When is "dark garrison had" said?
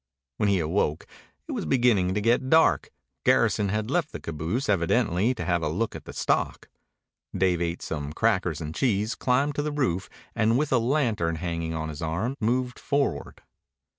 2.49-3.91